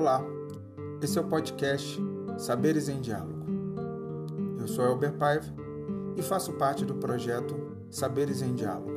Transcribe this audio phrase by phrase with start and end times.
[0.00, 0.24] Olá,
[1.02, 2.00] esse é o podcast
[2.38, 3.44] Saberes em Diálogo.
[4.58, 5.44] Eu sou Elber Paiva
[6.16, 7.54] e faço parte do projeto
[7.90, 8.90] Saberes em Diálogo.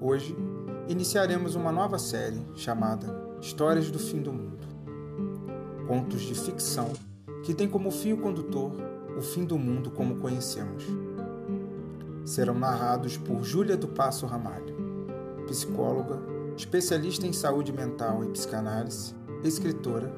[0.00, 0.36] Hoje
[0.88, 3.06] iniciaremos uma nova série chamada
[3.40, 4.66] Histórias do Fim do Mundo.
[5.86, 6.92] Contos de ficção
[7.44, 8.72] que tem como fio condutor
[9.16, 10.84] o fim do mundo como conhecemos.
[12.24, 14.74] Serão narrados por Júlia do Passo Ramalho,
[15.46, 16.18] psicóloga,
[16.56, 20.12] especialista em saúde mental e psicanálise, escritora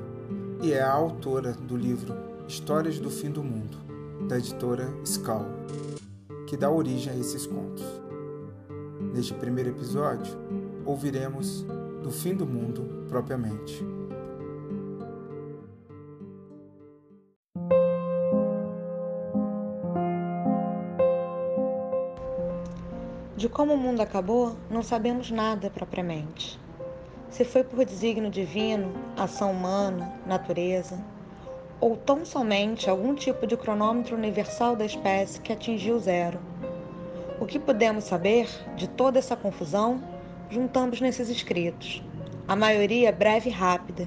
[0.63, 2.15] e é a autora do livro
[2.49, 3.79] Histórias do Fim do Mundo,
[4.29, 5.47] da editora Skull,
[6.47, 7.85] que dá origem a esses contos.
[9.15, 10.37] Neste primeiro episódio,
[10.85, 11.63] ouviremos
[12.03, 13.85] do fim do mundo propriamente.
[23.37, 26.62] De como o mundo acabou, não sabemos nada propriamente.
[27.33, 31.03] Se foi por desígnio divino, ação humana, natureza,
[31.81, 36.39] ou tão somente algum tipo de cronômetro universal da espécie que atingiu zero.
[37.41, 40.03] O que podemos saber de toda essa confusão,
[40.51, 42.05] juntamos nesses escritos,
[42.47, 44.07] a maioria breve e rápida,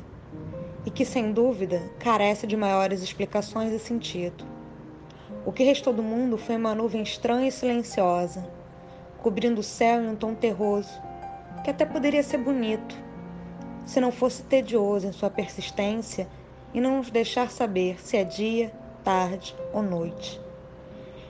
[0.86, 4.46] e que sem dúvida carece de maiores explicações e sentido.
[5.44, 8.48] O que restou do mundo foi uma nuvem estranha e silenciosa
[9.26, 11.02] cobrindo o céu em um tom terroso,
[11.64, 12.96] que até poderia ser bonito,
[13.86, 16.28] se não fosse tedioso em sua persistência
[16.74, 20.42] e não nos deixar saber se é dia, tarde ou noite.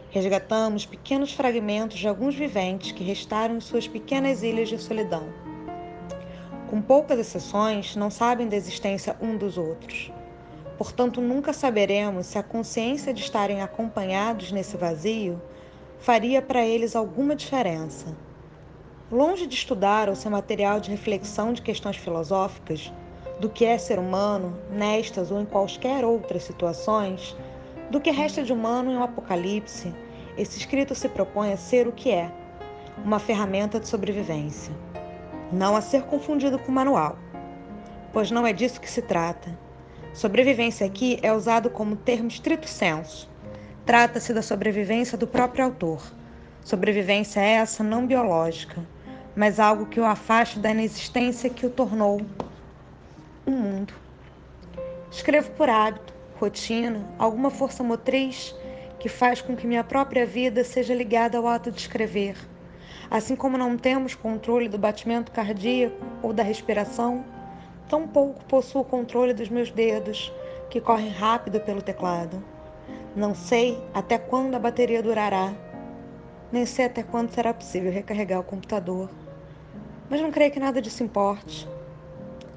[0.09, 5.27] Resgatamos pequenos fragmentos de alguns viventes que restaram em suas pequenas ilhas de solidão.
[6.69, 10.11] Com poucas exceções, não sabem da existência um dos outros.
[10.77, 15.41] Portanto, nunca saberemos se a consciência de estarem acompanhados nesse vazio
[15.99, 18.15] faria para eles alguma diferença.
[19.11, 22.91] Longe de estudar ou ser material de reflexão de questões filosóficas,
[23.39, 27.35] do que é ser humano, nestas ou em quaisquer outras situações,
[27.91, 29.93] do que resta de humano em um apocalipse,
[30.35, 32.31] esse escrito se propõe a ser o que é,
[33.03, 34.73] uma ferramenta de sobrevivência.
[35.51, 37.17] Não a ser confundido com manual,
[38.11, 39.55] pois não é disso que se trata.
[40.13, 43.29] Sobrevivência aqui é usado como termo estrito senso
[43.85, 46.01] Trata-se da sobrevivência do próprio autor.
[46.63, 48.83] Sobrevivência essa não biológica,
[49.35, 52.21] mas algo que o afaste da inexistência que o tornou
[53.45, 53.93] um mundo.
[55.11, 58.55] Escrevo por hábito, rotina, alguma força motriz
[58.99, 62.35] que faz com que minha própria vida seja ligada ao ato de escrever.
[63.09, 67.23] Assim como não temos controle do batimento cardíaco ou da respiração,
[67.87, 70.33] tampouco possuo controle dos meus dedos,
[70.69, 72.43] que correm rápido pelo teclado.
[73.15, 75.53] Não sei até quando a bateria durará,
[76.51, 79.09] nem sei até quando será possível recarregar o computador.
[80.09, 81.67] Mas não creio que nada disso importe.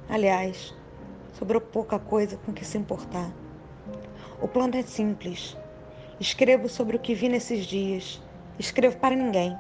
[0.09, 0.75] Aliás,
[1.39, 3.31] sobrou pouca coisa com que se importar.
[4.41, 5.57] O plano é simples.
[6.21, 8.21] Escrevo sobre o que vi nesses dias.
[8.59, 9.57] Escrevo para ninguém.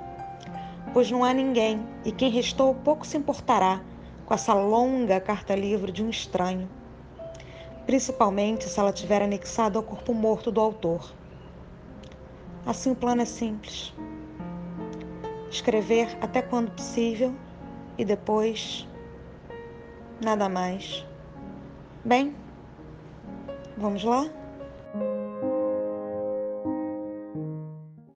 [0.92, 3.82] Pois não há ninguém, e quem restou pouco se importará
[4.26, 6.68] com essa longa carta-livro de um estranho
[7.88, 11.10] principalmente se ela tiver anexado ao corpo morto do autor.
[12.66, 13.94] Assim o plano é simples.
[15.50, 17.34] Escrever até quando possível
[17.98, 18.88] e depois
[20.24, 21.04] nada mais.
[22.04, 22.34] Bem,
[23.76, 24.30] vamos lá?